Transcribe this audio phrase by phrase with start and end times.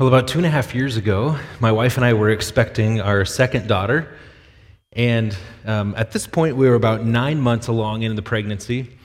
[0.00, 3.26] Well, about two and a half years ago, my wife and I were expecting our
[3.26, 4.08] second daughter.
[4.94, 8.96] And um, at this point, we were about nine months along in the pregnancy.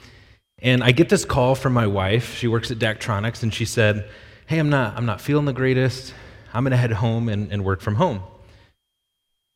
[0.60, 2.38] And I get this call from my wife.
[2.38, 4.08] She works at Daktronics, and she said,
[4.46, 6.14] Hey, I'm not, I'm not feeling the greatest.
[6.54, 8.24] I'm going to head home and, and work from home.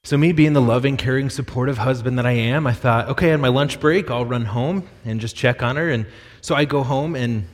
[0.04, 3.40] So, me being the loving, caring, supportive husband that I am, I thought, okay, on
[3.40, 5.90] my lunch break, I'll run home and just check on her.
[5.90, 6.06] And
[6.42, 7.48] so I go home, and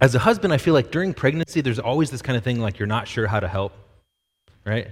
[0.00, 2.78] as a husband, I feel like during pregnancy, there's always this kind of thing like
[2.78, 3.72] you're not sure how to help,
[4.64, 4.88] right?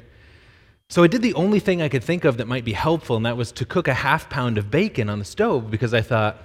[0.91, 3.27] So I did the only thing I could think of that might be helpful, and
[3.27, 6.37] that was to cook a half pound of bacon on the stove because I thought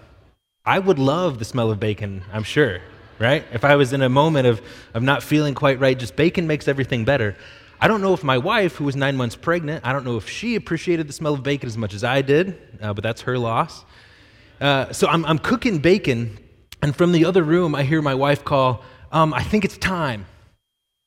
[0.66, 2.80] I would love the smell of bacon, I'm sure,
[3.20, 3.44] right?
[3.52, 4.62] If I was in a moment of,
[4.94, 7.36] of not feeling quite right, just bacon makes everything better.
[7.82, 10.30] I don't know if my wife, who was nine months pregnant, I don't know if
[10.30, 13.38] she appreciated the smell of bacon as much as I did, uh, but that's her
[13.38, 13.84] loss.
[14.62, 16.38] Uh, so I'm, I'm cooking bacon
[16.84, 18.84] and from the other room, I hear my wife call,
[19.14, 20.26] um, I think it's time.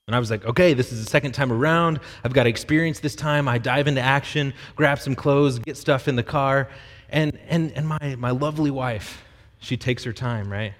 [0.08, 2.00] And I was like, okay, this is the second time around.
[2.24, 3.46] I've got experience this time.
[3.46, 6.70] I dive into action, grab some clothes, get stuff in the car.
[7.10, 9.22] And, and, and my, my lovely wife,
[9.58, 10.72] she takes her time, right?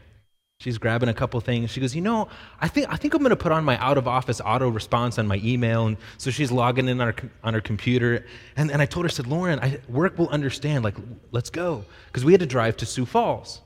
[0.60, 1.70] She's grabbing a couple things.
[1.70, 3.98] She goes, You know, I think, I think I'm going to put on my out
[3.98, 5.88] of office auto response on my email.
[5.88, 8.24] And so she's logging in on her, on her computer.
[8.56, 10.84] And, and I told her, I said, Lauren, I, work will understand.
[10.84, 10.96] Like,
[11.32, 11.84] let's go.
[12.06, 13.60] Because we had to drive to Sioux Falls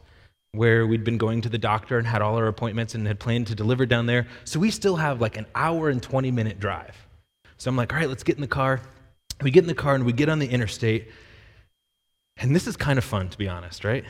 [0.53, 3.47] where we'd been going to the doctor and had all our appointments and had planned
[3.47, 4.27] to deliver down there.
[4.45, 6.97] So we still have like an hour and 20 minute drive.
[7.57, 8.81] So I'm like, all right, let's get in the car.
[9.43, 11.09] We get in the car and we get on the interstate.
[12.39, 14.05] And this is kind of fun, to be honest, right?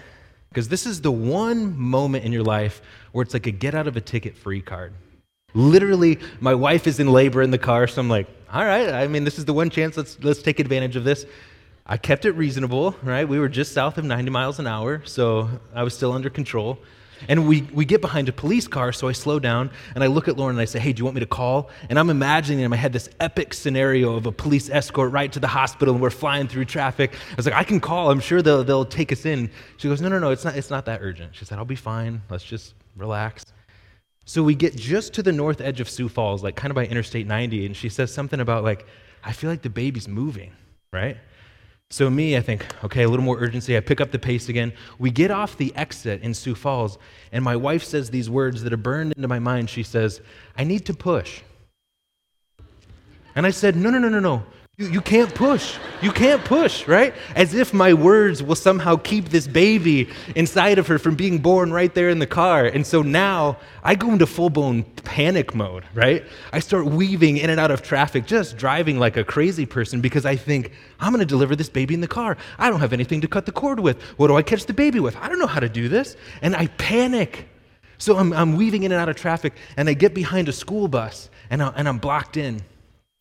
[0.48, 2.80] Because this is the one moment in your life
[3.12, 4.94] where it's like a get out of a ticket free card.
[5.52, 9.08] Literally, my wife is in labor in the car, so I'm like, all right, I
[9.08, 11.26] mean, this is the one chance, let's, let's take advantage of this.
[11.86, 13.28] I kept it reasonable, right?
[13.28, 16.78] We were just south of 90 miles an hour, so I was still under control.
[17.28, 20.28] And we, we get behind a police car, so I slow down and I look
[20.28, 21.68] at Lauren and I say, Hey, do you want me to call?
[21.88, 25.40] And I'm imagining in my head this epic scenario of a police escort right to
[25.40, 27.12] the hospital and we're flying through traffic.
[27.12, 29.50] I was like, I can call, I'm sure they'll, they'll take us in.
[29.76, 31.34] She goes, No, no, no, it's not, it's not that urgent.
[31.34, 32.22] She said, I'll be fine.
[32.30, 33.44] Let's just relax.
[34.24, 36.86] So we get just to the north edge of Sioux Falls, like kind of by
[36.86, 38.86] Interstate 90, and she says something about, like,
[39.24, 40.52] I feel like the baby's moving,
[40.92, 41.16] right?
[41.92, 43.76] So, me, I think, okay, a little more urgency.
[43.76, 44.72] I pick up the pace again.
[45.00, 46.98] We get off the exit in Sioux Falls,
[47.32, 49.68] and my wife says these words that are burned into my mind.
[49.70, 50.20] She says,
[50.56, 51.42] I need to push.
[53.34, 54.44] And I said, No, no, no, no, no.
[54.80, 55.76] You, you can't push.
[56.00, 57.12] You can't push, right?
[57.34, 61.70] As if my words will somehow keep this baby inside of her from being born
[61.70, 62.64] right there in the car.
[62.64, 66.24] And so now I go into full blown panic mode, right?
[66.54, 70.24] I start weaving in and out of traffic, just driving like a crazy person because
[70.24, 72.38] I think, I'm going to deliver this baby in the car.
[72.58, 74.00] I don't have anything to cut the cord with.
[74.16, 75.14] What do I catch the baby with?
[75.16, 76.16] I don't know how to do this.
[76.40, 77.50] And I panic.
[77.98, 80.88] So I'm, I'm weaving in and out of traffic, and I get behind a school
[80.88, 82.62] bus, and, I, and I'm blocked in.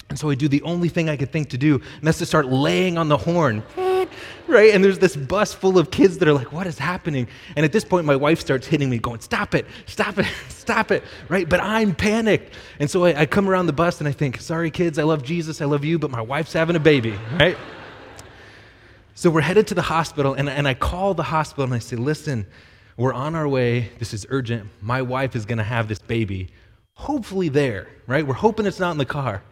[0.10, 2.26] And so I do the only thing I could think to do, and that's to
[2.26, 3.64] start laying on the horn.
[4.48, 4.74] Right?
[4.74, 7.28] And there's this bus full of kids that are like, what is happening?
[7.56, 10.90] And at this point, my wife starts hitting me, going, stop it, stop it, stop
[10.90, 11.04] it.
[11.28, 11.48] Right?
[11.48, 12.56] But I'm panicked.
[12.80, 15.24] And so I, I come around the bus and I think, sorry, kids, I love
[15.24, 17.14] Jesus, I love you, but my wife's having a baby.
[17.40, 17.58] Right?
[19.14, 21.98] So we're headed to the hospital, and, and I call the hospital and I say,
[21.98, 22.48] listen,
[22.96, 23.92] we're on our way.
[24.00, 24.70] This is urgent.
[24.82, 26.50] My wife is going to have this baby.
[26.94, 28.26] Hopefully, there, right?
[28.26, 29.44] We're hoping it's not in the car.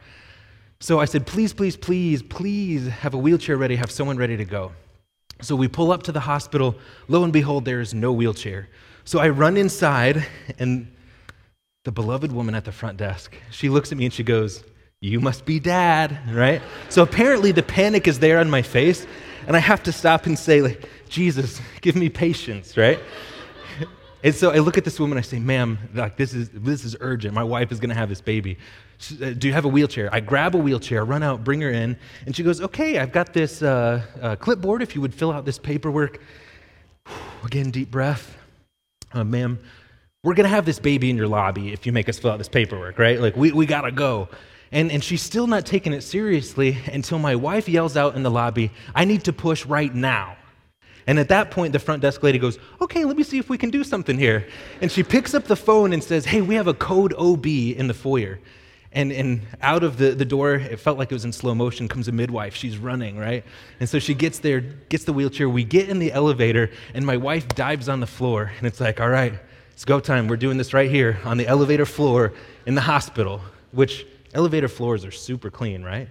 [0.80, 4.46] So I said, please, please, please, please have a wheelchair ready, have someone ready to
[4.46, 4.72] go.
[5.42, 6.76] So we pull up to the hospital.
[7.08, 8.70] Lo and behold, there is no wheelchair.
[9.06, 10.26] So I run inside,
[10.60, 10.92] and
[11.84, 14.64] the beloved woman at the front desk, she looks at me and she goes,
[15.00, 16.62] You must be dad, right?
[16.90, 19.08] So apparently the panic is there on my face,
[19.48, 23.00] and I have to stop and say, like, Jesus, give me patience, right?
[24.24, 26.96] And so I look at this woman, I say, ma'am, like this is this is
[27.00, 27.34] urgent.
[27.34, 28.58] My wife is gonna have this baby.
[29.22, 30.10] Uh, do you have a wheelchair?
[30.14, 33.34] I grab a wheelchair, run out, bring her in, and she goes, okay, I've got
[33.34, 34.82] this uh, uh, clipboard.
[34.82, 36.20] If you would fill out this paperwork.
[37.44, 38.36] Again, deep breath.
[39.14, 39.60] Uh, ma'am,
[40.24, 42.50] we're gonna have this baby in your lobby if you make us fill out this
[42.50, 43.20] paperwork, right?
[43.20, 44.28] Like we, we gotta go.
[44.72, 48.32] And, and she's still not taking it seriously until my wife yells out in the
[48.32, 50.36] lobby, I need to push right now.
[51.06, 53.58] And at that point, the front desk lady goes, Okay, let me see if we
[53.58, 54.46] can do something here.
[54.82, 57.88] And she picks up the phone and says, Hey, we have a code OB in
[57.88, 58.40] the foyer.
[58.98, 61.88] And, and out of the, the door, it felt like it was in slow motion,
[61.88, 62.56] comes a midwife.
[62.56, 63.44] She's running, right?
[63.80, 65.48] And so she gets there, gets the wheelchair.
[65.48, 68.52] We get in the elevator, and my wife dives on the floor.
[68.58, 69.36] And it's like, All right,
[69.72, 70.28] it's go time.
[70.28, 72.34] We're doing this right here on the elevator floor
[72.66, 73.40] in the hospital,
[73.72, 76.10] which elevator floors are super clean, right?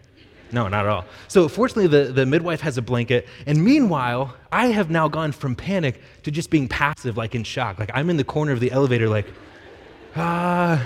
[0.52, 1.06] No, not at all.
[1.26, 3.26] So, fortunately, the, the midwife has a blanket.
[3.46, 7.80] And meanwhile, I have now gone from panic to just being passive, like in shock.
[7.80, 9.26] Like I'm in the corner of the elevator, like,
[10.14, 10.80] ah,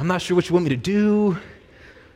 [0.00, 1.36] I'm not sure what you want me to do.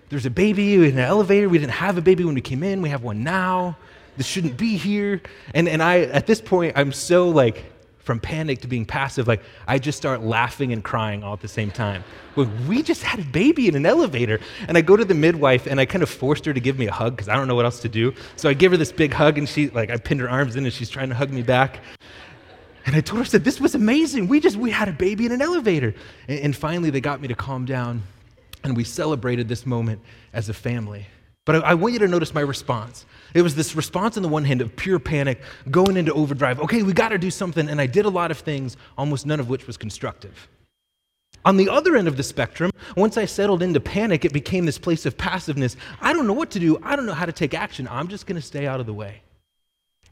[0.08, 1.50] There's a baby in an elevator.
[1.50, 2.80] We didn't have a baby when we came in.
[2.80, 3.76] We have one now.
[4.16, 5.20] This shouldn't be here.
[5.52, 7.66] And, and I, at this point, I'm so like,
[7.98, 11.48] from panic to being passive, like I just start laughing and crying all at the
[11.48, 12.04] same time.
[12.36, 14.40] Well, we just had a baby in an elevator.
[14.66, 16.86] And I go to the midwife and I kind of forced her to give me
[16.86, 18.14] a hug because I don't know what else to do.
[18.36, 20.64] So I give her this big hug and she, like, I pinned her arms in
[20.64, 21.80] and she's trying to hug me back.
[22.86, 24.28] And I told her, I said, this was amazing.
[24.28, 25.94] We just, we had a baby in an elevator.
[26.28, 28.02] And, and finally they got me to calm down
[28.62, 30.00] and we celebrated this moment
[30.32, 31.06] as a family.
[31.44, 33.04] But I, I want you to notice my response.
[33.34, 35.40] It was this response on the one hand of pure panic,
[35.70, 36.60] going into overdrive.
[36.60, 37.68] Okay, we got to do something.
[37.68, 40.48] And I did a lot of things, almost none of which was constructive.
[41.44, 44.78] On the other end of the spectrum, once I settled into panic, it became this
[44.78, 45.76] place of passiveness.
[46.00, 46.78] I don't know what to do.
[46.82, 47.86] I don't know how to take action.
[47.90, 49.20] I'm just going to stay out of the way.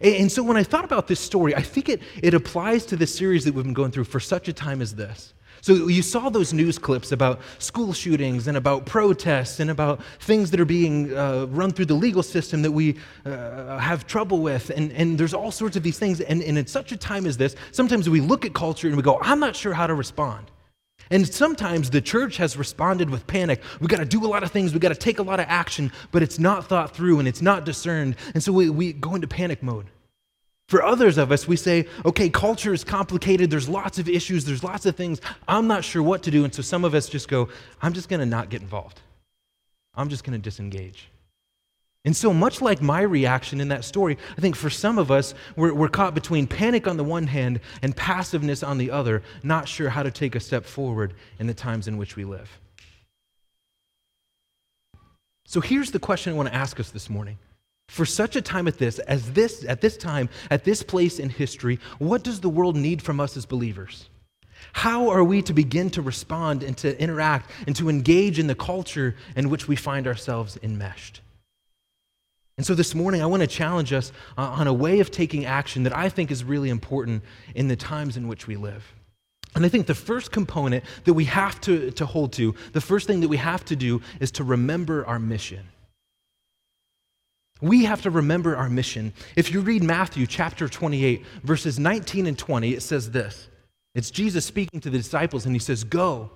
[0.03, 3.07] And so when I thought about this story, I think it, it applies to the
[3.07, 5.35] series that we've been going through for such a time as this.
[5.61, 10.51] So you saw those news clips about school shootings and about protests and about things
[10.51, 14.71] that are being uh, run through the legal system that we uh, have trouble with.
[14.71, 16.21] And, and there's all sorts of these things.
[16.21, 19.05] And, and in such a time as this, sometimes we look at culture and we
[19.05, 20.51] go, I'm not sure how to respond.
[21.11, 23.63] And sometimes the church has responded with panic.
[23.81, 25.47] We got to do a lot of things, we got to take a lot of
[25.49, 28.17] action, but it's not thought through and it's not discerned.
[28.35, 29.87] And so we, we go into panic mode.
[30.69, 33.51] For others of us, we say, okay, culture is complicated.
[33.51, 34.47] There's lots of issues.
[34.47, 35.21] There's lots of things.
[35.47, 36.45] I'm not sure what to do.
[36.45, 37.51] And so some of us just go,
[37.83, 39.01] I'm just going to not get involved.
[39.95, 41.11] I'm just going to disengage.
[42.05, 45.35] And so, much like my reaction in that story, I think for some of us,
[45.55, 49.69] we're, we're caught between panic on the one hand and passiveness on the other, not
[49.69, 52.59] sure how to take a step forward in the times in which we live.
[55.45, 57.39] So, here's the question I want to ask us this morning
[57.89, 61.29] for such a time at this, as this, at this time, at this place in
[61.29, 64.09] history, what does the world need from us as believers?
[64.73, 68.55] How are we to begin to respond and to interact and to engage in the
[68.55, 71.21] culture in which we find ourselves enmeshed?
[72.59, 75.47] And so this morning, I want to challenge us uh, on a way of taking
[75.47, 77.23] action that I think is really important
[77.55, 78.93] in the times in which we live.
[79.55, 83.07] And I think the first component that we have to, to hold to, the first
[83.07, 85.67] thing that we have to do is to remember our mission.
[87.61, 89.13] We have to remember our mission.
[89.37, 93.49] If you read Matthew chapter 28, verses 19 and 20, it says this
[93.95, 96.31] it's Jesus speaking to the disciples, and he says, Go.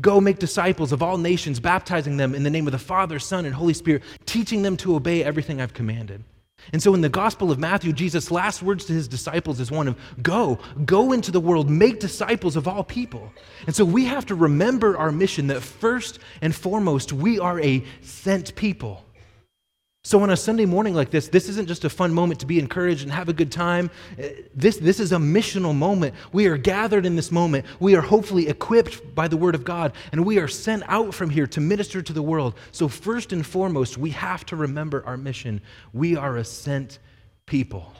[0.00, 3.44] Go make disciples of all nations, baptizing them in the name of the Father, Son,
[3.44, 6.24] and Holy Spirit, teaching them to obey everything I've commanded.
[6.72, 9.88] And so in the Gospel of Matthew, Jesus' last words to his disciples is one
[9.88, 13.32] of go, go into the world, make disciples of all people.
[13.66, 17.82] And so we have to remember our mission that first and foremost, we are a
[18.02, 19.04] sent people.
[20.08, 22.58] So, on a Sunday morning like this, this isn't just a fun moment to be
[22.58, 23.90] encouraged and have a good time.
[24.18, 26.14] Uh, this, this is a missional moment.
[26.32, 27.66] We are gathered in this moment.
[27.78, 31.28] We are hopefully equipped by the Word of God, and we are sent out from
[31.28, 32.54] here to minister to the world.
[32.72, 35.60] So, first and foremost, we have to remember our mission.
[35.92, 37.00] We are a sent
[37.44, 37.92] people.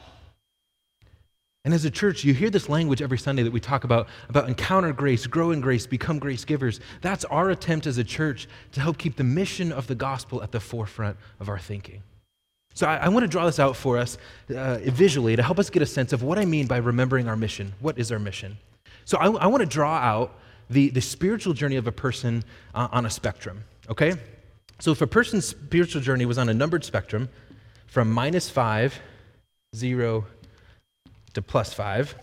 [1.69, 4.47] And as a church, you hear this language every Sunday that we talk about, about
[4.47, 6.79] encounter grace, grow in grace, become grace givers.
[7.01, 10.51] That's our attempt as a church to help keep the mission of the gospel at
[10.51, 12.01] the forefront of our thinking.
[12.73, 14.17] So I, I want to draw this out for us
[14.49, 17.35] uh, visually to help us get a sense of what I mean by remembering our
[17.35, 17.73] mission.
[17.81, 18.57] What is our mission?
[19.05, 20.39] So I, I want to draw out
[20.71, 22.43] the, the spiritual journey of a person
[22.73, 24.15] uh, on a spectrum, okay?
[24.79, 27.29] So if a person's spiritual journey was on a numbered spectrum
[27.85, 28.99] from minus five,
[29.75, 30.25] zero,
[31.33, 32.15] to plus five.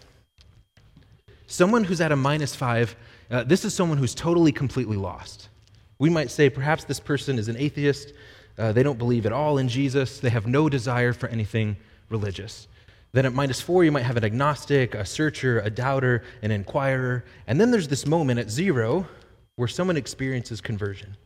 [1.46, 2.96] Someone who's at a minus five,
[3.30, 5.48] uh, this is someone who's totally, completely lost.
[5.98, 8.12] We might say perhaps this person is an atheist.
[8.58, 10.18] Uh, they don't believe at all in Jesus.
[10.18, 11.76] They have no desire for anything
[12.08, 12.68] religious.
[13.12, 17.24] Then at minus four, you might have an agnostic, a searcher, a doubter, an inquirer.
[17.46, 19.06] And then there's this moment at zero
[19.56, 21.16] where someone experiences conversion,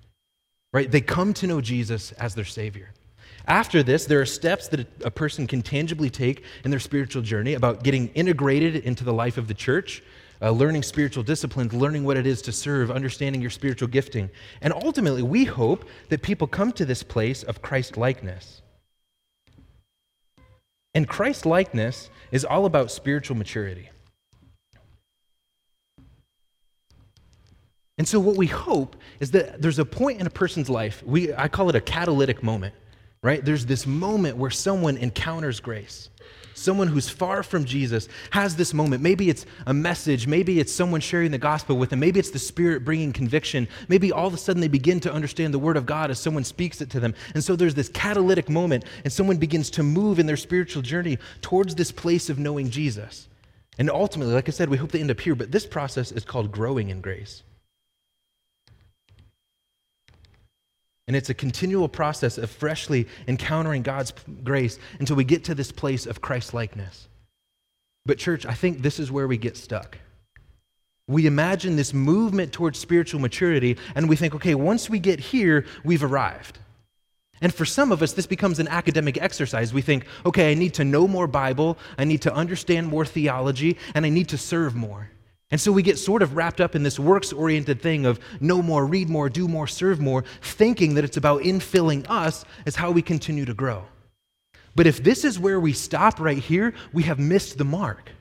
[0.72, 0.90] right?
[0.90, 2.90] They come to know Jesus as their Savior.
[3.46, 7.54] After this, there are steps that a person can tangibly take in their spiritual journey
[7.54, 10.02] about getting integrated into the life of the church,
[10.42, 14.30] uh, learning spiritual disciplines, learning what it is to serve, understanding your spiritual gifting.
[14.60, 18.62] And ultimately, we hope that people come to this place of Christ likeness.
[20.94, 23.90] And Christ likeness is all about spiritual maturity.
[27.98, 31.34] And so, what we hope is that there's a point in a person's life, we,
[31.34, 32.74] I call it a catalytic moment,
[33.22, 33.44] right?
[33.44, 36.08] There's this moment where someone encounters grace.
[36.54, 39.02] Someone who's far from Jesus has this moment.
[39.02, 40.26] Maybe it's a message.
[40.26, 42.00] Maybe it's someone sharing the gospel with them.
[42.00, 43.68] Maybe it's the Spirit bringing conviction.
[43.88, 46.44] Maybe all of a sudden they begin to understand the Word of God as someone
[46.44, 47.14] speaks it to them.
[47.34, 51.18] And so there's this catalytic moment, and someone begins to move in their spiritual journey
[51.40, 53.28] towards this place of knowing Jesus.
[53.78, 56.24] And ultimately, like I said, we hope they end up here, but this process is
[56.24, 57.42] called growing in grace.
[61.10, 64.12] And it's a continual process of freshly encountering God's
[64.44, 67.08] grace until we get to this place of Christ likeness.
[68.06, 69.98] But, church, I think this is where we get stuck.
[71.08, 75.66] We imagine this movement towards spiritual maturity, and we think, okay, once we get here,
[75.84, 76.60] we've arrived.
[77.40, 79.74] And for some of us, this becomes an academic exercise.
[79.74, 83.78] We think, okay, I need to know more Bible, I need to understand more theology,
[83.96, 85.10] and I need to serve more.
[85.50, 88.62] And so we get sort of wrapped up in this works oriented thing of know
[88.62, 92.90] more, read more, do more, serve more, thinking that it's about infilling us as how
[92.92, 93.84] we continue to grow.
[94.76, 98.12] But if this is where we stop right here, we have missed the mark.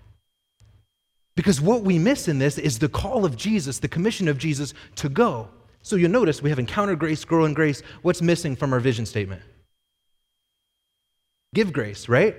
[1.36, 4.74] Because what we miss in this is the call of Jesus, the commission of Jesus
[4.96, 5.50] to go.
[5.84, 7.82] So you'll notice we have encounter grace, grow in grace.
[8.02, 9.42] What's missing from our vision statement?
[11.54, 12.36] Give grace, right?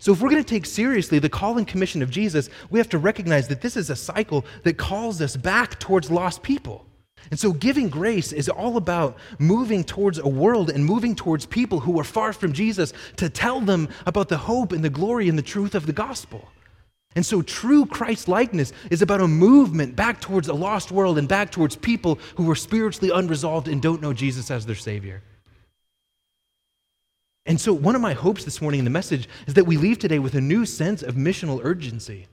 [0.00, 2.88] So, if we're going to take seriously the call and commission of Jesus, we have
[2.88, 6.86] to recognize that this is a cycle that calls us back towards lost people.
[7.30, 11.80] And so, giving grace is all about moving towards a world and moving towards people
[11.80, 15.36] who are far from Jesus to tell them about the hope and the glory and
[15.36, 16.48] the truth of the gospel.
[17.14, 21.28] And so, true Christ likeness is about a movement back towards a lost world and
[21.28, 25.22] back towards people who are spiritually unresolved and don't know Jesus as their Savior.
[27.50, 29.98] And so, one of my hopes this morning in the message is that we leave
[29.98, 32.28] today with a new sense of missional urgency.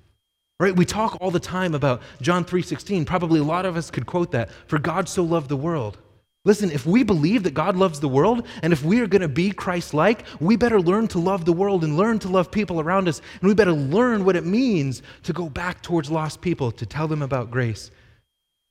[0.60, 0.76] Right?
[0.76, 3.04] We talk all the time about John 3:16.
[3.04, 4.52] Probably a lot of us could quote that.
[4.68, 5.98] For God so loved the world.
[6.46, 9.28] Listen, if we believe that God loves the world and if we are going to
[9.28, 13.08] be Christ-like, we better learn to love the world and learn to love people around
[13.08, 16.86] us, and we better learn what it means to go back towards lost people, to
[16.86, 17.90] tell them about grace,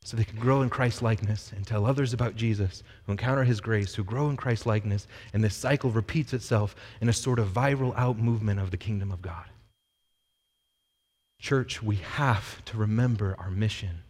[0.06, 3.60] so they can grow in Christ likeness and tell others about Jesus who encounter his
[3.60, 7.48] grace, who grow in Christ likeness, and this cycle repeats itself in a sort of
[7.48, 9.46] viral out movement of the kingdom of God.
[11.40, 14.04] Church, we have to remember our mission.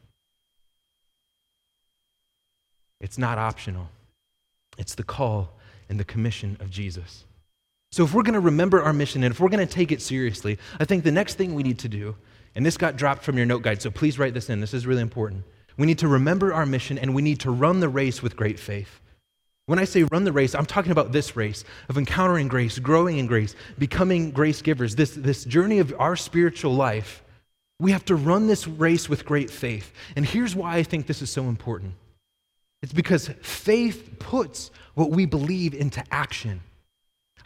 [3.00, 3.88] It's not optional,
[4.76, 5.48] it's the call
[5.88, 7.24] and the commission of Jesus.
[7.90, 10.02] So, if we're going to remember our mission and if we're going to take it
[10.02, 12.16] seriously, I think the next thing we need to do,
[12.54, 14.60] and this got dropped from your note guide, so please write this in.
[14.60, 15.44] This is really important
[15.76, 18.58] we need to remember our mission and we need to run the race with great
[18.58, 19.00] faith.
[19.66, 23.18] When I say run the race, I'm talking about this race of encountering grace, growing
[23.18, 27.22] in grace, becoming grace givers, this, this journey of our spiritual life.
[27.80, 29.92] We have to run this race with great faith.
[30.14, 31.94] And here's why I think this is so important
[32.82, 36.60] it's because faith puts what we believe into action.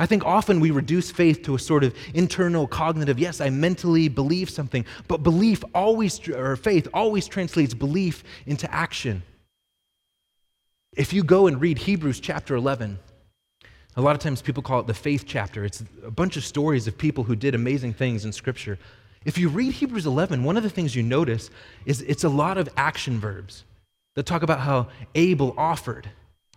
[0.00, 4.08] I think often we reduce faith to a sort of internal cognitive, yes, I mentally
[4.08, 9.22] believe something, but belief always, or faith always translates belief into action.
[10.96, 12.98] If you go and read Hebrews chapter 11,
[13.94, 15.66] a lot of times people call it the faith chapter.
[15.66, 18.78] It's a bunch of stories of people who did amazing things in Scripture.
[19.26, 21.50] If you read Hebrews 11, one of the things you notice
[21.84, 23.64] is it's a lot of action verbs
[24.14, 26.08] that talk about how Abel offered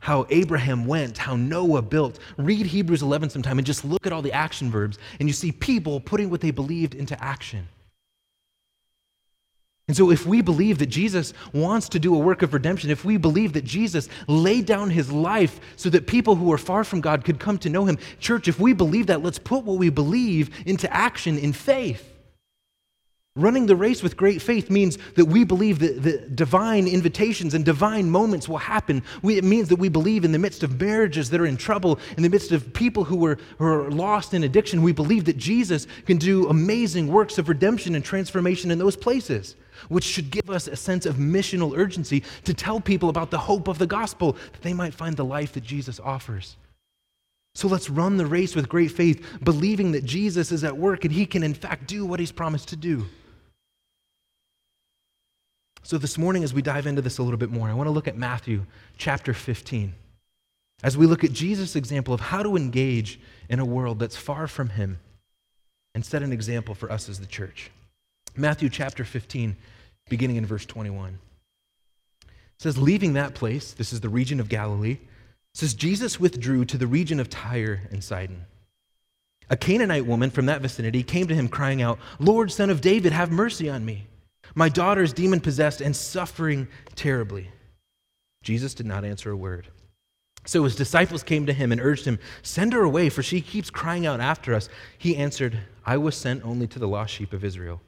[0.03, 2.19] how Abraham went, how Noah built.
[2.35, 5.53] Read Hebrews 11 sometime and just look at all the action verbs, and you see
[5.53, 7.69] people putting what they believed into action.
[9.87, 13.05] And so, if we believe that Jesus wants to do a work of redemption, if
[13.05, 16.99] we believe that Jesus laid down his life so that people who are far from
[16.99, 19.89] God could come to know him, church, if we believe that, let's put what we
[19.89, 22.12] believe into action in faith.
[23.35, 27.65] Running the race with great faith means that we believe that the divine invitations and
[27.65, 29.01] divine moments will happen.
[29.23, 31.97] We, it means that we believe in the midst of marriages that are in trouble,
[32.15, 35.37] in the midst of people who are, who are lost in addiction, we believe that
[35.37, 39.55] Jesus can do amazing works of redemption and transformation in those places,
[39.89, 43.67] which should give us a sense of missional urgency to tell people about the hope
[43.67, 46.55] of the gospel, that they might find the life that Jesus offers.
[47.55, 51.11] So let's run the race with great faith, believing that Jesus is at work and
[51.11, 53.07] he can, in fact, do what he's promised to do.
[55.85, 57.91] So, this morning, as we dive into this a little bit more, I want to
[57.91, 58.65] look at Matthew
[58.97, 59.93] chapter 15.
[60.81, 64.47] As we look at Jesus' example of how to engage in a world that's far
[64.47, 64.99] from him
[65.93, 67.69] and set an example for us as the church.
[68.35, 69.57] Matthew chapter 15,
[70.09, 71.19] beginning in verse 21.
[72.23, 74.99] It says, Leaving that place, this is the region of Galilee,
[75.53, 78.45] says, Jesus withdrew to the region of Tyre and Sidon.
[79.49, 83.11] A Canaanite woman from that vicinity came to him crying out, Lord, son of David,
[83.11, 84.07] have mercy on me.
[84.55, 87.49] My daughter is demon possessed and suffering terribly.
[88.43, 89.67] Jesus did not answer a word.
[90.45, 93.69] So his disciples came to him and urged him, Send her away, for she keeps
[93.69, 94.67] crying out after us.
[94.97, 97.81] He answered, I was sent only to the lost sheep of Israel.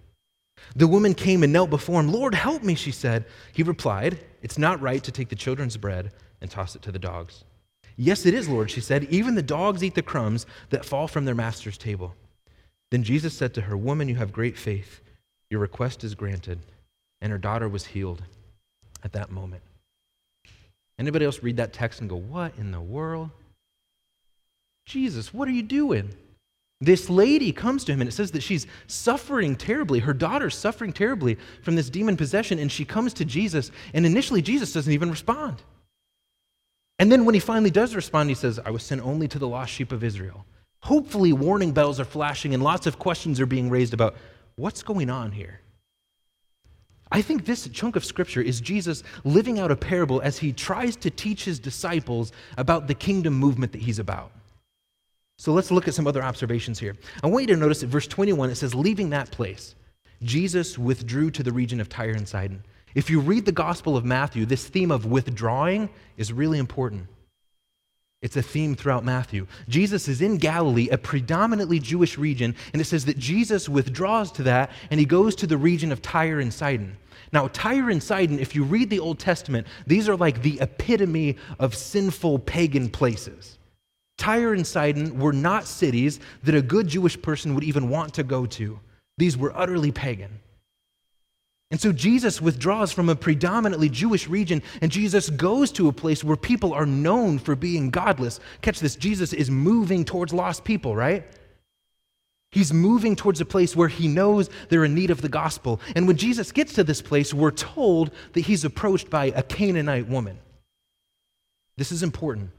[0.76, 2.12] The woman came and knelt before him.
[2.12, 3.26] Lord, help me, she said.
[3.52, 7.00] He replied, It's not right to take the children's bread and toss it to the
[7.00, 7.44] dogs.
[7.98, 9.04] Yes, it is, Lord, she said.
[9.06, 12.16] Even the dogs eat the crumbs that fall from their master's table.
[12.92, 15.02] Then Jesus said to her, Woman, you have great faith.
[15.56, 16.60] Your request is granted.
[17.22, 18.22] And her daughter was healed
[19.06, 19.62] at that moment.
[21.00, 23.30] Anybody else read that text and go, What in the world?
[24.86, 26.14] Jesus, what are you doing?
[26.82, 30.00] This lady comes to him and it says that she's suffering terribly.
[30.00, 34.42] Her daughter's suffering terribly from this demon possession, and she comes to Jesus, and initially
[34.42, 35.64] Jesus doesn't even respond.
[37.00, 39.48] And then when he finally does respond, he says, I was sent only to the
[39.48, 40.46] lost sheep of Israel.
[40.82, 44.18] Hopefully, warning bells are flashing and lots of questions are being raised about
[44.56, 45.62] what's going on here.
[47.12, 50.96] I think this chunk of scripture is Jesus living out a parable as he tries
[50.98, 54.32] to teach his disciples about the kingdom movement that he's about.
[55.38, 56.96] So let's look at some other observations here.
[57.24, 59.76] I want you to notice at verse 21, it says, Leaving that place,
[60.24, 62.64] Jesus withdrew to the region of Tyre and Sidon.
[62.96, 67.08] If you read the Gospel of Matthew, this theme of withdrawing is really important.
[68.26, 69.46] It's a theme throughout Matthew.
[69.70, 74.44] Jesus is in Galilee, a predominantly Jewish region, and it says that Jesus withdraws to
[74.44, 76.98] that and he goes to the region of Tyre and Sidon.
[77.32, 81.38] Now, Tyre and Sidon, if you read the Old Testament, these are like the epitome
[81.60, 83.60] of sinful pagan places.
[84.18, 88.24] Tyre and Sidon were not cities that a good Jewish person would even want to
[88.24, 88.80] go to.
[89.20, 90.40] These were utterly pagan.
[91.72, 96.24] And so Jesus withdraws from a predominantly Jewish region, and Jesus goes to a place
[96.24, 98.40] where people are known for being godless.
[98.62, 101.26] Catch this Jesus is moving towards lost people, right?
[102.52, 105.82] He's moving towards a place where he knows they're in need of the gospel.
[105.96, 110.08] And when Jesus gets to this place, we're told that he's approached by a Canaanite
[110.08, 110.40] woman.
[111.76, 112.52] This is important.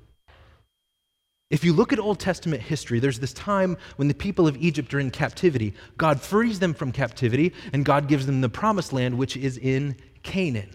[1.48, 4.92] If you look at Old Testament history, there's this time when the people of Egypt
[4.94, 5.74] are in captivity.
[5.96, 9.96] God frees them from captivity, and God gives them the promised land, which is in
[10.24, 10.70] Canaan.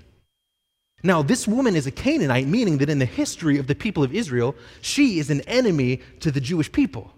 [1.03, 4.15] Now, this woman is a Canaanite, meaning that in the history of the people of
[4.15, 7.11] Israel, she is an enemy to the Jewish people.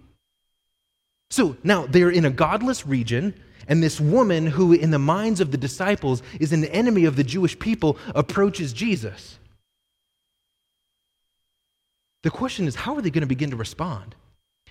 [1.30, 3.34] So now they're in a godless region,
[3.68, 7.24] and this woman, who in the minds of the disciples is an enemy of the
[7.24, 9.38] Jewish people, approaches Jesus.
[12.24, 14.14] The question is, how are they going to begin to respond?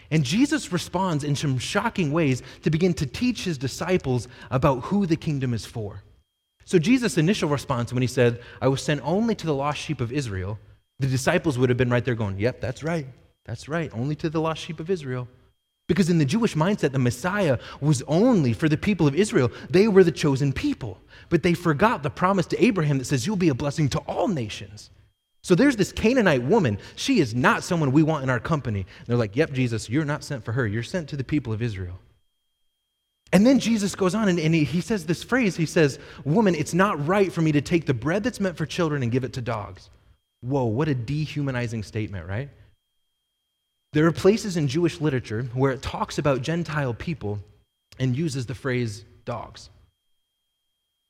[0.10, 5.06] And Jesus responds in some shocking ways to begin to teach his disciples about who
[5.06, 6.02] the kingdom is for.
[6.66, 10.02] So, Jesus' initial response when he said, I was sent only to the lost sheep
[10.02, 10.58] of Israel,
[10.98, 13.06] the disciples would have been right there going, Yep, that's right.
[13.46, 13.92] That's right.
[13.94, 15.28] Only to the lost sheep of Israel.
[15.88, 19.52] Because in the Jewish mindset, the Messiah was only for the people of Israel.
[19.70, 20.98] They were the chosen people.
[21.30, 24.28] But they forgot the promise to Abraham that says, You'll be a blessing to all
[24.28, 24.90] nations.
[25.44, 26.78] So there's this Canaanite woman.
[26.96, 28.86] She is not someone we want in our company.
[29.00, 30.66] And they're like, Yep, Jesus, you're not sent for her.
[30.66, 32.00] You're sent to the people of Israel.
[33.34, 36.56] And then Jesus goes on and, and he, he says this phrase He says, Woman,
[36.56, 39.24] it's not right for me to take the bread that's meant for children and give
[39.24, 39.90] it to dogs.
[40.42, 42.50] Whoa, what a dehumanizing statement, right?
[43.94, 47.40] There are places in Jewish literature where it talks about Gentile people
[48.00, 49.70] and uses the phrase dogs.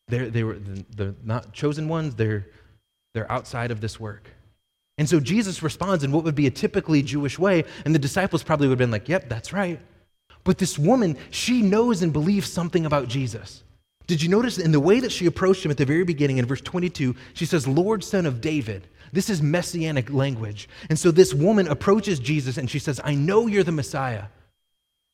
[0.08, 2.48] They're, they were the, the not chosen ones, they're
[3.14, 4.30] they're outside of this work.
[4.98, 8.44] And so Jesus responds in what would be a typically Jewish way, and the disciples
[8.44, 9.80] probably would have been like, Yep, that's right.
[10.44, 13.64] But this woman, she knows and believes something about Jesus.
[14.08, 16.46] Did you notice in the way that she approached him at the very beginning in
[16.46, 18.88] verse 22, she says, Lord, son of David.
[19.14, 20.68] This is messianic language.
[20.90, 24.26] And so this woman approaches Jesus and she says, I know you're the Messiah.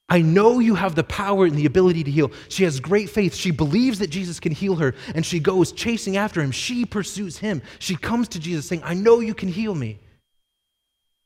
[0.10, 2.32] I know you have the power and the ability to heal.
[2.48, 3.36] She has great faith.
[3.36, 6.52] She believes that Jesus can heal her, and she goes chasing after him.
[6.52, 7.62] She pursues him.
[7.78, 10.00] She comes to Jesus saying, I know you can heal me.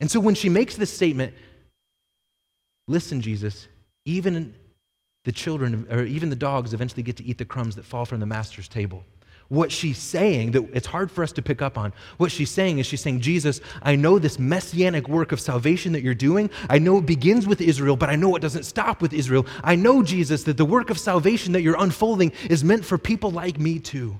[0.00, 1.34] And so when she makes this statement,
[2.86, 3.68] listen, Jesus,
[4.04, 4.54] even
[5.24, 8.20] the children, or even the dogs, eventually get to eat the crumbs that fall from
[8.20, 9.04] the master's table
[9.48, 11.92] what she's saying that it's hard for us to pick up on.
[12.16, 16.02] What she's saying is she's saying, Jesus, I know this messianic work of salvation that
[16.02, 16.50] you're doing.
[16.68, 19.46] I know it begins with Israel, but I know it doesn't stop with Israel.
[19.62, 23.30] I know, Jesus, that the work of salvation that you're unfolding is meant for people
[23.30, 24.18] like me too.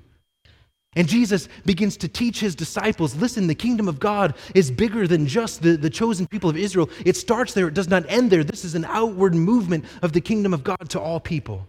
[0.96, 5.26] And Jesus begins to teach his disciples listen, the kingdom of God is bigger than
[5.26, 6.88] just the, the chosen people of Israel.
[7.04, 8.44] It starts there, it does not end there.
[8.44, 11.66] This is an outward movement of the kingdom of God to all people.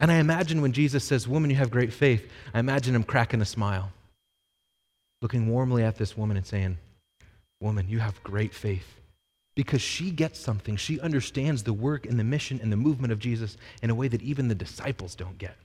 [0.00, 3.40] And I imagine when Jesus says, Woman, you have great faith, I imagine him cracking
[3.40, 3.92] a smile,
[5.22, 6.78] looking warmly at this woman and saying,
[7.60, 9.00] Woman, you have great faith.
[9.54, 10.76] Because she gets something.
[10.76, 14.08] She understands the work and the mission and the movement of Jesus in a way
[14.08, 15.56] that even the disciples don't get.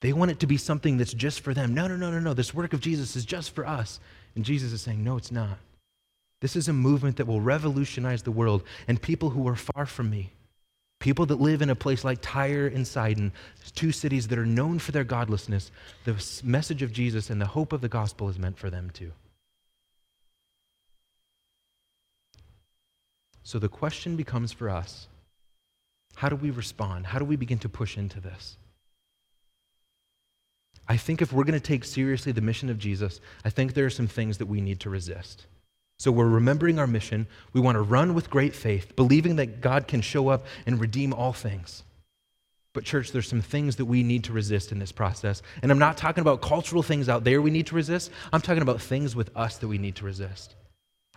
[0.00, 1.74] They want it to be something that's just for them.
[1.74, 2.34] No, no, no, no, no.
[2.34, 3.98] This work of Jesus is just for us.
[4.36, 5.58] And Jesus is saying, No, it's not.
[6.40, 10.10] This is a movement that will revolutionize the world, and people who are far from
[10.10, 10.32] me
[10.98, 13.32] People that live in a place like Tyre and Sidon,
[13.74, 15.70] two cities that are known for their godlessness,
[16.04, 19.12] the message of Jesus and the hope of the gospel is meant for them too.
[23.42, 25.06] So the question becomes for us
[26.16, 27.06] how do we respond?
[27.06, 28.56] How do we begin to push into this?
[30.88, 33.84] I think if we're going to take seriously the mission of Jesus, I think there
[33.84, 35.46] are some things that we need to resist.
[35.98, 37.26] So we're remembering our mission.
[37.52, 41.12] We want to run with great faith, believing that God can show up and redeem
[41.12, 41.82] all things.
[42.74, 45.40] But, church, there's some things that we need to resist in this process.
[45.62, 48.10] And I'm not talking about cultural things out there we need to resist.
[48.34, 50.54] I'm talking about things with us that we need to resist.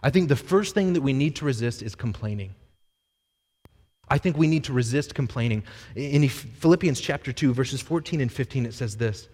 [0.02, 2.56] I think the first thing that we need to resist is complaining.
[4.08, 5.64] I think we need to resist complaining.
[5.96, 9.28] In Philippians chapter 2, verses 14 and 15, it says this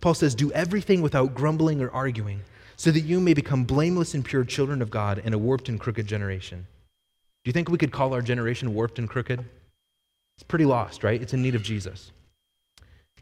[0.00, 2.40] Paul says, Do everything without grumbling or arguing,
[2.76, 5.80] so that you may become blameless and pure children of God in a warped and
[5.80, 6.66] crooked generation.
[7.44, 9.44] Do you think we could call our generation warped and crooked?
[10.36, 11.20] It's pretty lost, right?
[11.20, 12.12] It's in need of Jesus.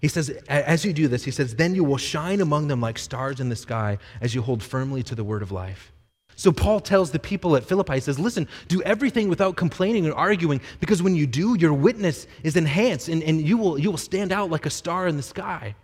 [0.00, 2.98] He says, as you do this, he says, then you will shine among them like
[2.98, 5.92] stars in the sky as you hold firmly to the word of life.
[6.36, 10.14] So Paul tells the people at Philippi, he says, listen, do everything without complaining or
[10.14, 13.96] arguing, because when you do, your witness is enhanced and, and you, will, you will
[13.98, 15.76] stand out like a star in the sky.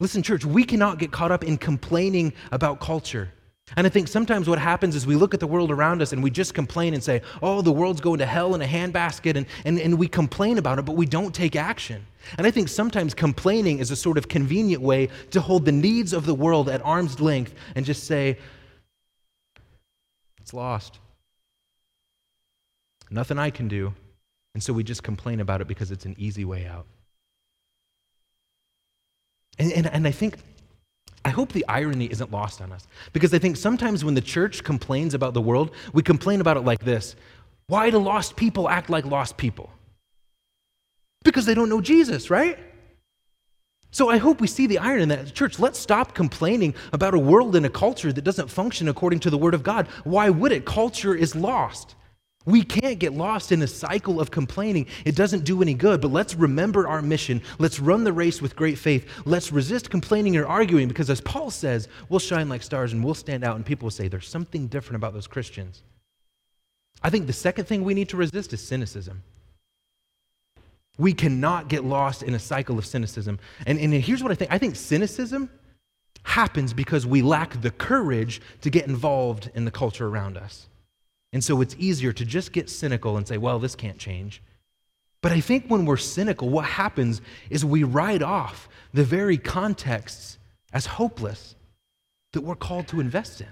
[0.00, 3.30] Listen, church, we cannot get caught up in complaining about culture.
[3.76, 6.22] And I think sometimes what happens is we look at the world around us and
[6.22, 9.46] we just complain and say, oh, the world's going to hell in a handbasket, and,
[9.64, 12.04] and, and we complain about it, but we don't take action.
[12.36, 16.12] And I think sometimes complaining is a sort of convenient way to hold the needs
[16.12, 18.38] of the world at arm's length and just say,
[20.40, 20.98] it's lost.
[23.10, 23.94] Nothing I can do.
[24.54, 26.86] And so we just complain about it because it's an easy way out.
[29.60, 30.38] And, and, and I think,
[31.22, 32.86] I hope the irony isn't lost on us.
[33.12, 36.64] Because I think sometimes when the church complains about the world, we complain about it
[36.64, 37.14] like this
[37.66, 39.70] Why do lost people act like lost people?
[41.22, 42.58] Because they don't know Jesus, right?
[43.92, 45.34] So I hope we see the irony in that.
[45.34, 49.30] Church, let's stop complaining about a world and a culture that doesn't function according to
[49.30, 49.88] the Word of God.
[50.04, 50.64] Why would it?
[50.64, 51.96] Culture is lost.
[52.46, 54.86] We can't get lost in a cycle of complaining.
[55.04, 56.00] It doesn't do any good.
[56.00, 57.42] But let's remember our mission.
[57.58, 59.06] Let's run the race with great faith.
[59.26, 63.14] Let's resist complaining or arguing because, as Paul says, we'll shine like stars and we'll
[63.14, 65.82] stand out, and people will say there's something different about those Christians.
[67.02, 69.22] I think the second thing we need to resist is cynicism.
[70.98, 73.38] We cannot get lost in a cycle of cynicism.
[73.66, 75.50] And, and here's what I think I think cynicism
[76.22, 80.68] happens because we lack the courage to get involved in the culture around us.
[81.32, 84.42] And so it's easier to just get cynical and say, well, this can't change.
[85.22, 90.38] But I think when we're cynical, what happens is we write off the very contexts
[90.72, 91.54] as hopeless
[92.32, 93.48] that we're called to invest in.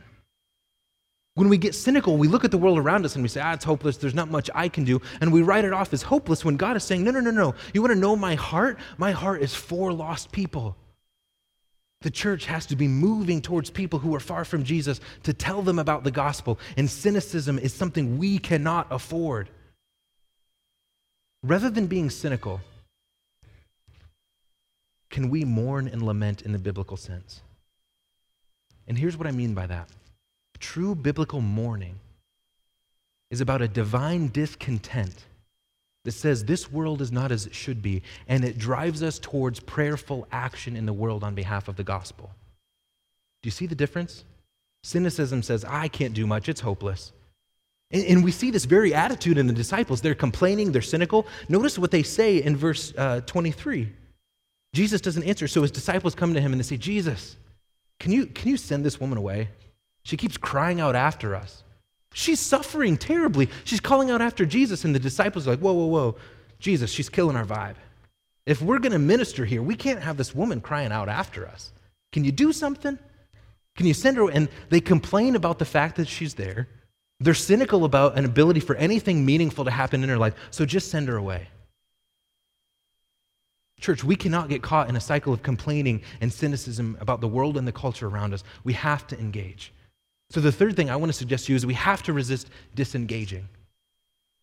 [1.35, 3.53] When we get cynical, we look at the world around us and we say, ah,
[3.53, 3.97] it's hopeless.
[3.97, 5.01] There's not much I can do.
[5.21, 7.55] And we write it off as hopeless when God is saying, no, no, no, no.
[7.73, 8.79] You want to know my heart?
[8.97, 10.77] My heart is for lost people.
[12.01, 15.63] The church has to be moving towards people who are far from Jesus to tell
[15.63, 16.59] them about the gospel.
[16.77, 19.49] And cynicism is something we cannot afford.
[21.43, 22.61] Rather than being cynical,
[25.11, 27.41] can we mourn and lament in the biblical sense?
[28.87, 29.89] And here's what I mean by that.
[30.61, 31.99] True biblical mourning
[33.31, 35.25] is about a divine discontent
[36.09, 39.61] that says this world is not as it should be, and it drives us towards
[39.61, 42.31] prayerful action in the world on behalf of the gospel.
[43.42, 44.25] Do you see the difference?
[44.83, 47.12] Cynicism says, I can't do much, it's hopeless.
[47.90, 50.01] And, and we see this very attitude in the disciples.
[50.01, 51.27] They're complaining, they're cynical.
[51.51, 53.92] Notice what they say in verse uh, 23.
[54.73, 57.37] Jesus doesn't answer, so his disciples come to him and they say, Jesus,
[58.01, 59.51] can you, can you send this woman away?
[60.05, 61.64] She keeps crying out after us.
[62.12, 63.49] She's suffering terribly.
[63.64, 66.16] She's calling out after Jesus, and the disciples are like, Whoa, whoa, whoa.
[66.59, 67.77] Jesus, she's killing our vibe.
[68.47, 71.73] If we're going to minister here, we can't have this woman crying out after us.
[72.12, 72.99] Can you do something?
[73.77, 74.31] Can you send her?
[74.31, 76.66] And they complain about the fact that she's there.
[77.21, 80.90] They're cynical about an ability for anything meaningful to happen in her life, so just
[80.90, 81.49] send her away.
[83.81, 87.57] Church, we cannot get caught in a cycle of complaining and cynicism about the world
[87.57, 88.42] and the culture around us.
[88.64, 89.73] We have to engage.
[90.31, 92.51] So, the third thing I want to suggest to you is we have to resist
[92.75, 93.49] disengaging.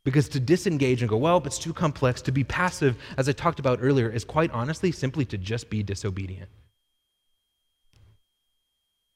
[0.04, 3.60] Because to disengage and go, well, it's too complex, to be passive, as I talked
[3.60, 6.50] about earlier, is quite honestly simply to just be disobedient.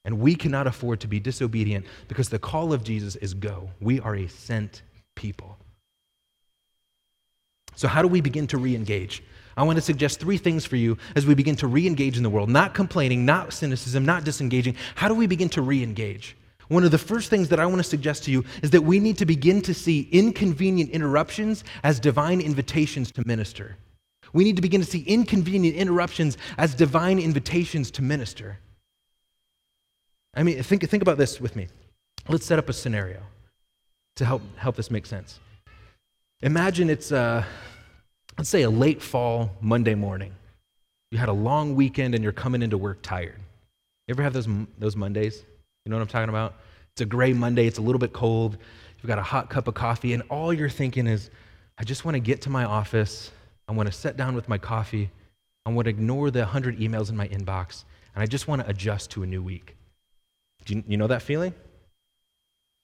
[0.03, 3.69] And we cannot afford to be disobedient because the call of Jesus is go.
[3.79, 4.81] We are a sent
[5.15, 5.57] people.
[7.75, 9.23] So, how do we begin to re engage?
[9.55, 12.23] I want to suggest three things for you as we begin to re engage in
[12.23, 12.49] the world.
[12.49, 14.75] Not complaining, not cynicism, not disengaging.
[14.95, 16.35] How do we begin to re engage?
[16.69, 18.99] One of the first things that I want to suggest to you is that we
[18.99, 23.75] need to begin to see inconvenient interruptions as divine invitations to minister.
[24.33, 28.59] We need to begin to see inconvenient interruptions as divine invitations to minister.
[30.35, 31.67] I mean, think, think about this with me.
[32.27, 33.21] Let's set up a scenario
[34.17, 35.39] to help, help this make sense.
[36.41, 37.45] Imagine it's, a,
[38.37, 40.33] let's say, a late fall Monday morning.
[41.09, 43.39] You had a long weekend and you're coming into work tired.
[44.07, 45.43] You ever have those, those Mondays?
[45.89, 46.53] You know what I'm talking about?
[46.91, 48.59] It's a gray Monday, it's a little bit cold.
[49.01, 51.31] You've got a hot cup of coffee, and all you're thinking is,
[51.79, 53.31] I just want to get to my office.
[53.67, 55.09] I want to sit down with my coffee.
[55.65, 58.69] I want to ignore the 100 emails in my inbox, and I just want to
[58.69, 59.77] adjust to a new week.
[60.65, 61.55] Do you, you know that feeling?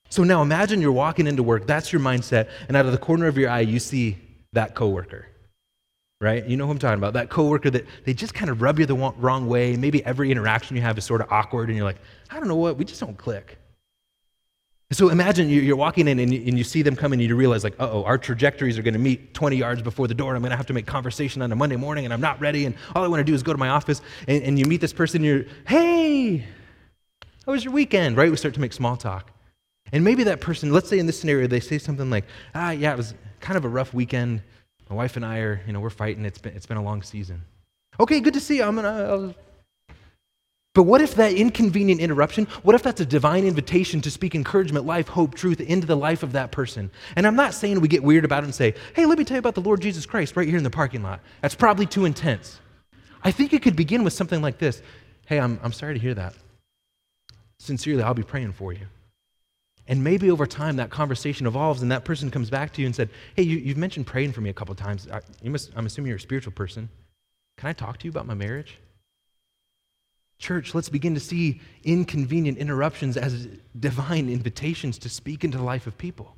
[0.08, 3.28] So now imagine you're walking into work, that's your mindset, and out of the corner
[3.28, 4.18] of your eye, you see
[4.52, 5.28] that coworker
[6.20, 6.46] right?
[6.46, 7.12] You know who I'm talking about.
[7.12, 9.76] That coworker that they just kind of rub you the wrong way.
[9.76, 12.00] Maybe every interaction you have is sort of awkward, and you're like,
[12.30, 13.58] I don't know what, we just don't click.
[14.92, 18.04] So imagine you're walking in and you see them coming and you realize, like, oh,
[18.04, 20.30] our trajectories are going to meet 20 yards before the door.
[20.30, 22.40] And I'm going to have to make conversation on a Monday morning and I'm not
[22.40, 22.66] ready.
[22.66, 24.00] And all I want to do is go to my office.
[24.28, 26.46] And, and you meet this person and you're, hey,
[27.44, 28.16] how was your weekend?
[28.16, 28.30] Right?
[28.30, 29.32] We start to make small talk.
[29.92, 32.24] And maybe that person, let's say in this scenario, they say something like,
[32.54, 34.40] ah, yeah, it was kind of a rough weekend.
[34.88, 36.24] My wife and I are, you know, we're fighting.
[36.24, 37.42] It's been, it's been a long season.
[37.98, 38.64] Okay, good to see you.
[38.64, 39.34] I'm gonna.
[40.74, 44.84] But what if that inconvenient interruption, what if that's a divine invitation to speak encouragement,
[44.84, 46.90] life, hope, truth into the life of that person?
[47.16, 49.36] And I'm not saying we get weird about it and say, hey, let me tell
[49.36, 51.20] you about the Lord Jesus Christ right here in the parking lot.
[51.40, 52.60] That's probably too intense.
[53.24, 54.82] I think it could begin with something like this
[55.26, 56.34] Hey, I'm, I'm sorry to hear that.
[57.58, 58.86] Sincerely, I'll be praying for you.
[59.88, 62.94] And maybe over time that conversation evolves and that person comes back to you and
[62.94, 65.06] said, Hey, you, have mentioned praying for me a couple times.
[65.10, 66.88] I, must, I'm assuming you're a spiritual person.
[67.56, 68.78] Can I talk to you about my marriage?
[70.38, 75.86] Church, let's begin to see inconvenient interruptions as divine invitations to speak into the life
[75.86, 76.36] of people.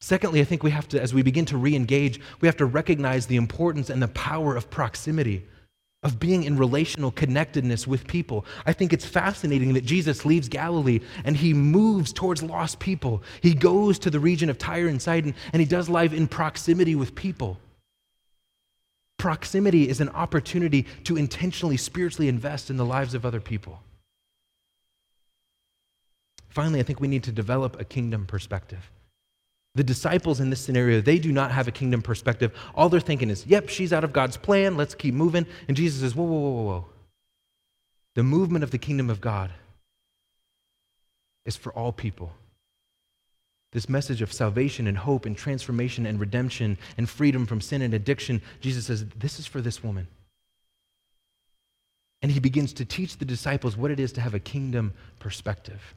[0.00, 2.66] Secondly, I think we have to, as we begin to re engage, we have to
[2.66, 5.46] recognize the importance and the power of proximity
[6.04, 8.44] of being in relational connectedness with people.
[8.66, 13.22] I think it's fascinating that Jesus leaves Galilee and he moves towards lost people.
[13.40, 16.94] He goes to the region of Tyre and Sidon and he does life in proximity
[16.94, 17.58] with people.
[19.16, 23.80] Proximity is an opportunity to intentionally spiritually invest in the lives of other people.
[26.50, 28.90] Finally, I think we need to develop a kingdom perspective.
[29.76, 32.52] The disciples in this scenario, they do not have a kingdom perspective.
[32.76, 34.76] All they're thinking is, yep, she's out of God's plan.
[34.76, 35.46] Let's keep moving.
[35.66, 36.86] And Jesus says, whoa, whoa, whoa, whoa.
[38.14, 39.50] The movement of the kingdom of God
[41.44, 42.32] is for all people.
[43.72, 47.92] This message of salvation and hope and transformation and redemption and freedom from sin and
[47.92, 50.06] addiction, Jesus says, this is for this woman.
[52.22, 55.94] And he begins to teach the disciples what it is to have a kingdom perspective.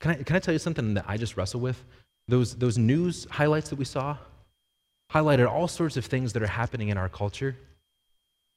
[0.00, 1.82] Can I, can I tell you something that I just wrestle with?
[2.28, 4.16] Those, those news highlights that we saw
[5.12, 7.56] highlighted all sorts of things that are happening in our culture.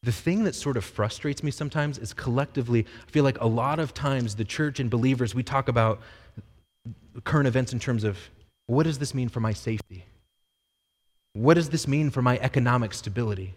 [0.04, 3.80] The thing that sort of frustrates me sometimes is collectively, I feel like a lot
[3.80, 6.01] of times the church and believers, we talk about
[7.23, 8.17] current events in terms of
[8.67, 10.06] what does this mean for my safety?
[11.34, 13.54] What does this mean for my economic stability?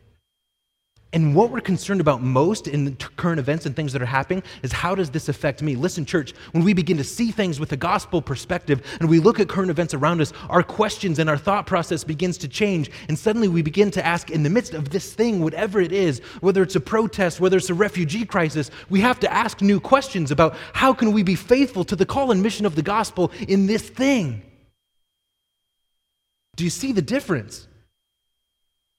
[1.14, 4.42] And what we're concerned about most in the current events and things that are happening
[4.64, 5.76] is how does this affect me?
[5.76, 9.38] Listen, church, when we begin to see things with a gospel perspective and we look
[9.38, 12.90] at current events around us, our questions and our thought process begins to change.
[13.08, 16.18] And suddenly we begin to ask, in the midst of this thing, whatever it is,
[16.40, 20.32] whether it's a protest, whether it's a refugee crisis, we have to ask new questions
[20.32, 23.68] about how can we be faithful to the call and mission of the gospel in
[23.68, 24.42] this thing?
[26.56, 27.68] Do you see the difference?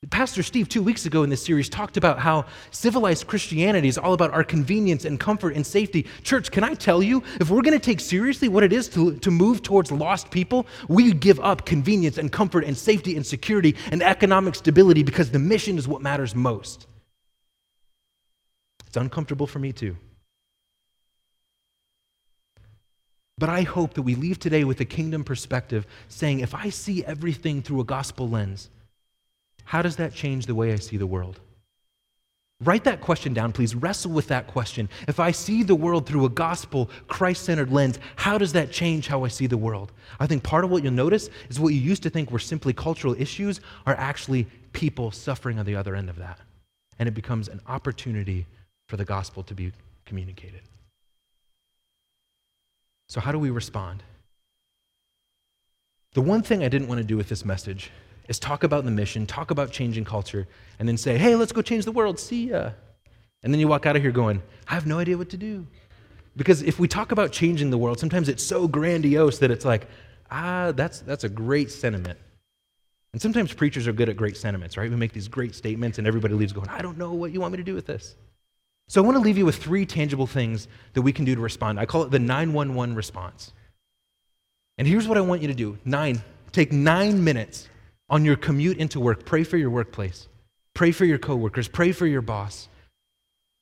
[0.10, 4.14] Pastor Steve, two weeks ago in this series, talked about how civilized Christianity is all
[4.14, 6.06] about our convenience and comfort and safety.
[6.24, 9.16] Church, can I tell you, if we're going to take seriously what it is to,
[9.18, 13.76] to move towards lost people, we give up convenience and comfort and safety and security
[13.92, 16.88] and economic stability because the mission is what matters most.
[18.86, 19.98] It's uncomfortable for me too.
[23.38, 27.04] But I hope that we leave today with a kingdom perspective saying, if I see
[27.04, 28.70] everything through a gospel lens,
[29.66, 31.40] how does that change the way I see the world?
[32.64, 33.76] Write that question down, please.
[33.76, 34.88] Wrestle with that question.
[35.10, 39.08] If I see the world through a gospel, Christ centered lens, how does that change
[39.08, 39.92] how I see the world?
[40.22, 42.72] I think part of what you'll notice is what you used to think were simply
[42.72, 46.40] cultural issues are actually people suffering on the other end of that.
[46.98, 48.46] And it becomes an opportunity
[48.88, 49.74] for the gospel to be
[50.06, 50.62] communicated.
[53.10, 54.02] So, how do we respond?
[56.14, 57.92] The one thing I didn't want to do with this message
[58.28, 60.48] is talk about the mission, talk about changing culture,
[60.80, 62.20] and then say, hey, let's go change the world.
[62.20, 62.72] See ya.
[63.44, 65.68] And then you walk out of here going, I have no idea what to do.
[66.36, 69.88] Because if we talk about changing the world, sometimes it's so grandiose that it's like,
[70.32, 72.20] ah, that's, that's a great sentiment.
[73.14, 74.90] And sometimes preachers are good at great sentiments, right?
[74.90, 77.54] We make these great statements and everybody leaves going, I don't know what you want
[77.54, 78.16] me to do with this.
[78.88, 81.42] So I want to leave you with three tangible things that we can do to
[81.42, 81.80] respond.
[81.80, 83.54] I call it the 911 response.
[84.78, 87.70] And here's what I want you to do nine, take nine minutes
[88.10, 90.28] on your commute into work, pray for your workplace.
[90.74, 91.68] Pray for your coworkers.
[91.68, 92.68] Pray for your boss.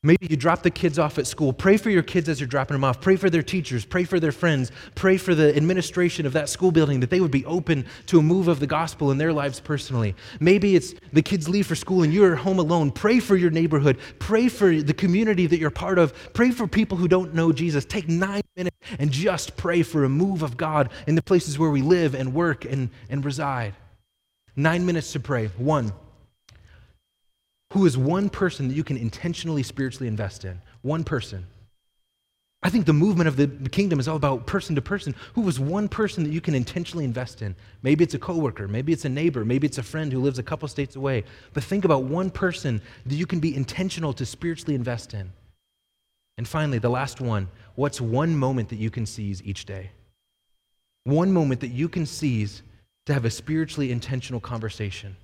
[0.05, 1.53] Maybe you drop the kids off at school.
[1.53, 2.99] Pray for your kids as you're dropping them off.
[2.99, 3.85] Pray for their teachers.
[3.85, 4.69] Pray for their friends.
[4.95, 8.21] Pray for the administration of that school building that they would be open to a
[8.21, 10.13] move of the gospel in their lives personally.
[10.41, 12.91] Maybe it's the kids leave for school and you're home alone.
[12.91, 13.97] Pray for your neighborhood.
[14.19, 16.13] Pray for the community that you're part of.
[16.33, 17.85] Pray for people who don't know Jesus.
[17.85, 21.69] Take nine minutes and just pray for a move of God in the places where
[21.69, 23.73] we live and work and, and reside.
[24.55, 25.47] Nine minutes to pray.
[25.57, 25.91] One,
[27.73, 30.61] who is one person that you can intentionally spiritually invest in?
[30.83, 31.47] One person.
[32.65, 35.13] I think the movement of the kingdom is all about person to person.
[35.33, 37.55] Who is one person that you can intentionally invest in?
[37.81, 40.43] Maybe it's a coworker, maybe it's a neighbor, maybe it's a friend who lives a
[40.43, 41.25] couple states away.
[41.53, 45.33] But think about one person that you can be intentional to spiritually invest in.
[46.37, 49.91] And finally, the last one what's one moment that you can seize each day?
[51.03, 52.61] One moment that you can seize
[53.05, 55.15] to have a spiritually intentional conversation.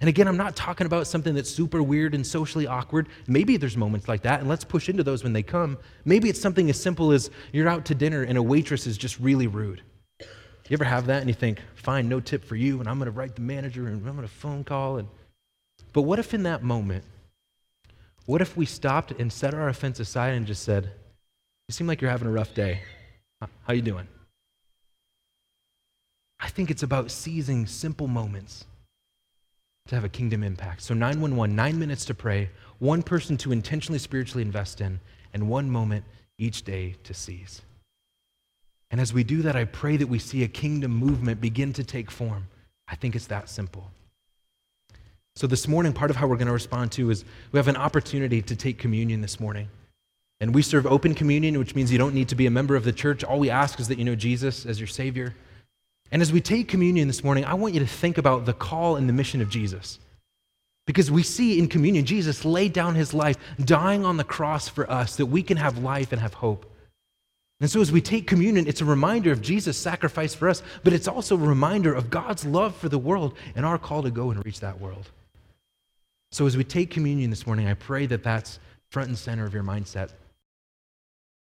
[0.00, 3.08] And again, I'm not talking about something that's super weird and socially awkward.
[3.26, 5.76] Maybe there's moments like that, and let's push into those when they come.
[6.04, 9.18] Maybe it's something as simple as you're out to dinner and a waitress is just
[9.18, 9.82] really rude.
[10.20, 13.10] You ever have that and you think, fine, no tip for you, and I'm going
[13.10, 14.98] to write the manager and I'm going to phone call.
[14.98, 15.08] And...
[15.92, 17.04] But what if in that moment,
[18.26, 20.92] what if we stopped and set our offense aside and just said,
[21.66, 22.82] you seem like you're having a rough day.
[23.66, 24.06] How you doing?
[26.40, 28.64] I think it's about seizing simple moments
[29.88, 30.82] to have a kingdom impact.
[30.82, 35.00] So 911, nine minutes to pray, one person to intentionally spiritually invest in,
[35.34, 36.04] and one moment
[36.38, 37.62] each day to seize.
[38.90, 41.84] And as we do that, I pray that we see a kingdom movement begin to
[41.84, 42.46] take form.
[42.86, 43.90] I think it's that simple.
[45.36, 47.76] So this morning, part of how we're going to respond to is we have an
[47.76, 49.68] opportunity to take communion this morning.
[50.40, 52.84] And we serve open communion, which means you don't need to be a member of
[52.84, 53.24] the church.
[53.24, 55.34] All we ask is that you know Jesus as your Savior.
[56.10, 58.96] And as we take communion this morning, I want you to think about the call
[58.96, 59.98] and the mission of Jesus.
[60.86, 64.90] Because we see in communion, Jesus laid down his life, dying on the cross for
[64.90, 66.64] us, that we can have life and have hope.
[67.60, 70.92] And so as we take communion, it's a reminder of Jesus' sacrifice for us, but
[70.92, 74.30] it's also a reminder of God's love for the world and our call to go
[74.30, 75.10] and reach that world.
[76.30, 79.52] So as we take communion this morning, I pray that that's front and center of
[79.52, 80.10] your mindset.